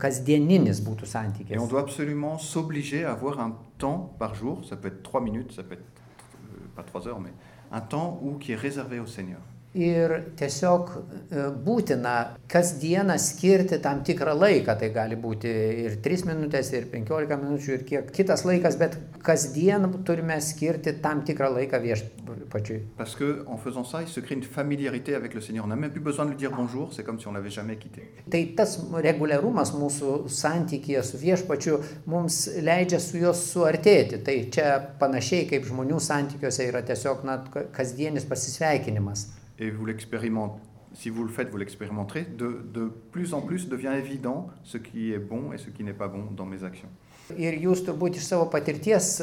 [0.00, 1.58] kasdieninis būtų Et santykis.
[1.58, 5.52] on doit absolument s'obliger à avoir un temps par jour, ça peut être trois minutes,
[5.52, 7.32] ça peut être euh, pas trois heures, mais
[7.74, 9.40] un temps où, qui est réservé au Seigneur.
[9.74, 10.90] Ir tiesiog
[11.34, 12.12] e, būtina
[12.46, 15.50] kasdieną skirti tam tikrą laiką, tai gali būti
[15.82, 18.94] ir 3 minutės, ir 15 minučių, ir kiek kitas laikas, bet
[19.26, 22.78] kasdien turime skirti tam tikrą laiką viešpačiui.
[22.96, 25.64] Parce que en faisant ça, il se crée une familiarité avec le Seigneur.
[25.64, 27.74] On n'a même plus besoin de lui dire bonjour, c'est comme si on l'avait jamais
[27.76, 28.06] quitté.
[28.30, 34.22] Tai tas reguliarumas mūsų santykėje su viešpačiu mums leidžia su juos suartėti.
[34.22, 39.32] Tai čia panašiai kaip žmonių santykiuose yra tiesiog na, ka- kasdienis pasisveikinimas.
[39.58, 40.60] Et vous l'expérimentez,
[40.92, 45.12] si vous le faites, vous l'expérimenterez, de, de plus en plus devient évident ce qui
[45.12, 46.88] est bon et ce qui n'est pas bon dans mes actions.
[47.32, 49.14] Ir jūs turbūt iš savo patirties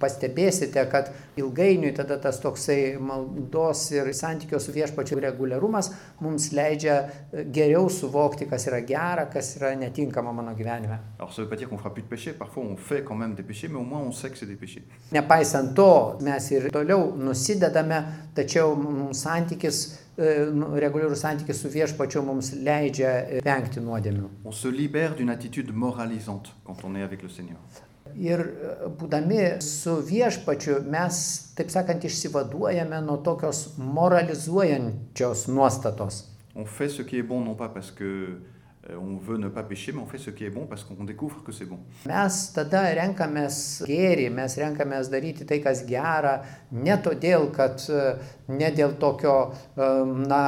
[0.00, 5.92] pastebėsite, kad ilgainiui tada tas toksai maldos ir santykio su viešpačiu reguliarumas
[6.24, 10.98] mums leidžia e, geriau suvokti, kas yra gera, kas yra netinkama mano gyvenime.
[15.14, 15.90] Nepaisant to,
[16.26, 18.02] mes ir toliau nusidedame,
[18.34, 19.84] tačiau mums santykis,
[20.16, 24.28] reguliarus santykis su viešpačiu mums leidžia e, vengti nuodėmių.
[24.44, 27.58] On se libère d'une attitude moralisante quand on est avec le Seigneur.
[28.14, 31.18] Ir e, būdami su viešpačiu mes,
[31.56, 36.24] taip sakant, išsivaduojame nuo tokios moralizuojančios nuostatos.
[36.54, 38.38] On fait ce qui est bon non pas parce que
[38.90, 41.42] on veut ne pas pécher, mais on fait ce qui est bon parce qu'on découvre
[41.42, 41.78] que c'est bon.
[42.06, 43.56] Mes tada renkamės
[43.88, 46.34] gėrį, mes renkamės daryti tai, kas gera,
[46.72, 48.02] ne todėl, kad e,
[48.52, 49.88] ne dėl tokio e,
[50.28, 50.42] na,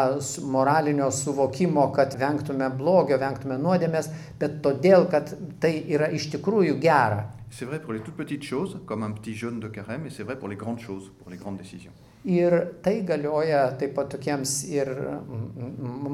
[0.44, 7.24] moralinio suvokimo, kad vengtume blogio, vengtume nuodėmės, bet todėl, kad tai yra iš tikrųjų gera.
[7.50, 10.24] C'est vrai pour les toutes petites choses, comme un petit jeûne de carême, et c'est
[10.24, 11.92] vrai pour les grandes choses, pour les grandes décisions.
[12.26, 14.88] Ir tai galioja taip pat tokiems ir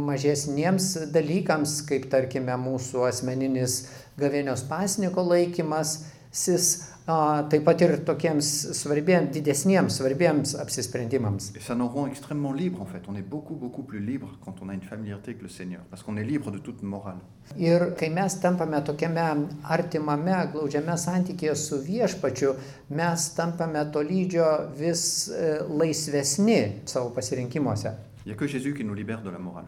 [0.08, 3.78] mažesniems dalykams, kaip tarkime mūsų asmeninis
[4.20, 5.94] gavėnios pasniko laikymas,
[6.28, 6.68] sis,
[7.06, 11.52] taip pat ir tokiems svarbiems, didesniems, svarbiems apsisprendimams.
[11.56, 13.02] Et ça nous rend extrêmement libres en fait.
[13.08, 16.02] On est beaucoup, beaucoup plus libre quand on a une familiarité avec le Seigneur, parce
[16.02, 17.18] qu'on est libre de toute morale.
[17.58, 22.54] Ir kai mes tampame tokiame artimame, glaudžiame santykėje su viešpačiu,
[22.96, 24.46] mes tampame tolydžio
[24.78, 27.92] vis e, laisvesni savo pasirinkimuose.
[28.24, 29.66] Il n'y a que Jésus qui nous libère de la morale.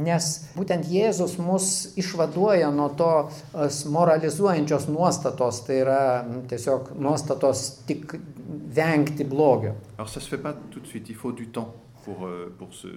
[0.00, 0.26] Nes
[0.56, 1.66] būtent Jėzus mus
[2.00, 3.10] išvaduoja nuo to
[3.52, 5.98] as, moralizuojančios nuostatos, tai yra
[6.48, 8.14] tiesiog nuostatos tik
[8.72, 9.74] vengti blogio.
[12.02, 12.88] Pour, euh, pour se,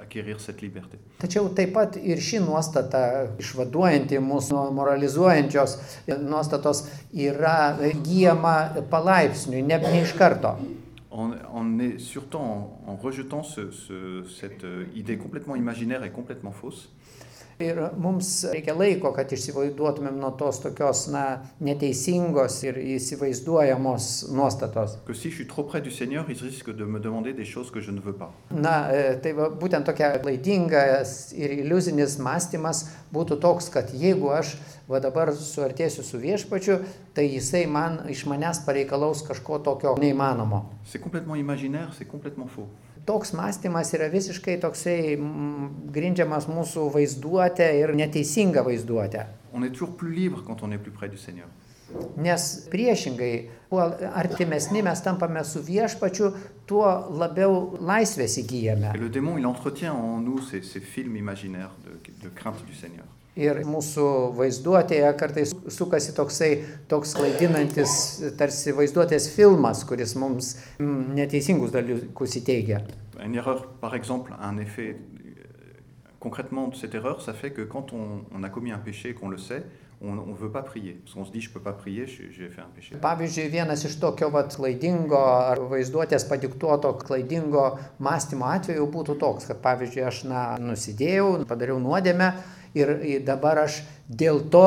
[0.00, 0.96] acquérir cette liberté.
[1.20, 5.74] Tačiau taip pat ir ši nuostata, išvaduojanti mūsų nuo moralizuojančios
[6.22, 7.74] nuostatos, yra
[8.06, 10.54] gyjama palaipsniui, ne, ne iš karto.
[11.16, 16.50] On, est surtout en, en rejetant ce- ce- cette euh, idée complètement imaginaire et complètement
[16.50, 16.92] fausse
[17.62, 21.24] Ir mums reikia laiko, kad išsivaizduotumėm nuo tos tokios, na,
[21.62, 24.96] neteisingos ir įsivaizduojamos nuostatos.
[28.50, 34.56] Na, e, tai va, būtent tokia klaidingas ir iliuzinis mąstymas būtų toks, kad jeigu aš
[34.90, 36.80] va dabar suartėsiu su viešpačiu,
[37.14, 40.64] tai jisai man iš manęs pareikalaus kažko tokio neįmanomo.
[40.84, 42.66] C'est complètement imaginaire, c'est complètement faux.
[43.04, 45.16] Toks mąstymas yra visiškai toksai
[45.92, 49.26] grindžiamas mūsų vaizduotė ir neteisinga vaizduotė.
[52.16, 53.32] Nes priešingai,
[53.68, 53.82] kuo
[54.16, 56.30] artimesni mes tampame su viešpačiu,
[56.66, 56.86] tuo
[57.20, 58.94] labiau laisvės įgyjame.
[58.94, 61.92] Et le démon, il entretient en nous ces, ces films imaginaires de,
[62.22, 63.04] de crainte du Seigneur.
[63.34, 64.04] Ir mūsų
[64.38, 66.50] vaizduotėje kartais sukasi toksai,
[66.86, 67.94] toks klaidinantis,
[68.38, 72.84] tarsi vaizduotės filmas, kuris mums mm, neteisingus dalykus įteigia.
[73.18, 74.96] Une erreur, par exemple, un effet.
[76.20, 79.28] Concrètement, cette erreur, ça fait que quand on, on a commis un péché et qu'on
[79.28, 79.64] le sait,
[80.00, 81.00] on ne veut pas prier.
[81.04, 82.96] Parce qu'on se dit, je ne peux pas prier, j'ai fait un péché.
[83.00, 87.66] Pavyzdžiui, vienas iš tokio vat, klaidingo ar vaizduotės padiktuoto klaidingo
[88.04, 92.32] mąstymo atveju būtų toks, kad pavyzdžiui, aš na, nusidėjau, padariau nuodėmę
[92.74, 94.66] ir dabar aš dėl to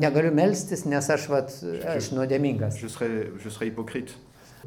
[0.00, 1.54] negaliu melstis, nes aš, vat,
[1.94, 2.80] aš nuodėmingas.
[2.82, 4.18] Je serais, je serais hypocrite.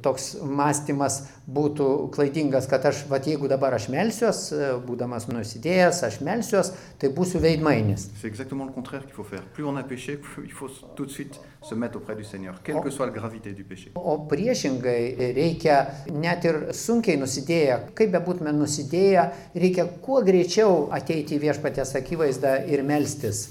[0.01, 4.41] Toks mąstymas būtų klaidingas, kad aš, vat, jeigu dabar aš melsiuos,
[4.85, 8.09] būdamas nusidėjęs, aš melsiuos, tai būsiu veidmainis.
[8.21, 9.43] C'est exactement le contraire qu'il faut faire.
[9.55, 12.61] Plus on a péché, plus il faut tout de suite se mettre auprès du Seigneur,
[12.63, 13.91] quelle que soit la gravité du péché.
[13.95, 15.79] O priešingai reikia
[16.11, 22.83] net ir sunkiai nusidėję, kaip bebūtume nusidėję, reikia kuo greičiau ateiti į viešpatės akivaizdą ir
[22.83, 23.47] melstis.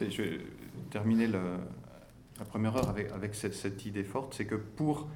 [0.00, 0.40] Je vais
[0.90, 1.58] terminer le-
[2.38, 5.06] la première heure avec, avec cette, cette idée forte, c'est que pour,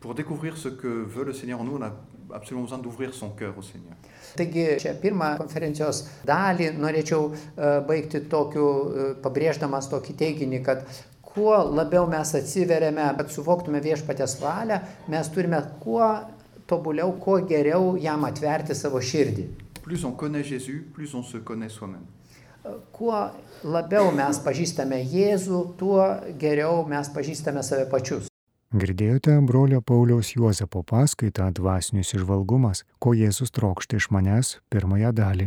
[0.00, 1.92] pour découvrir ce que veut le Seigneur en nous, on a
[2.34, 3.96] absolument besoin d'ouvrir son cœur au Seigneur.
[4.36, 10.82] Taigi šią pirmą konferencijos dalį norėčiau e, baigti tokiu, e, pabrėždamas tokį teiginį, kad
[11.24, 14.80] kuo labiau mes atsiveriame, kad suvoktume viešpatės valią,
[15.12, 16.10] mes turime kuo
[16.68, 19.48] tobuliau, kuo geriau jam atverti savo širdį.
[19.86, 22.04] Plus on connaît Jésus, plus on se connaît soi-même.
[22.92, 23.14] Kuo
[23.62, 26.00] labiau mes pažįstame Jėzų, tuo
[26.40, 28.26] geriau mes pažįstame save pačius.
[28.76, 35.46] Girdėjote brolio Pauliaus Juozapo paskaitą Dvasinis išvalgumas, ko Jėzus trokšta iš manęs pirmąją dalį.